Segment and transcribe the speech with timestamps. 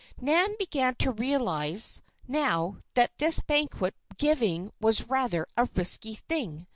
[0.19, 6.65] Nan began to realize now that this banquet giving was rather a risky thing.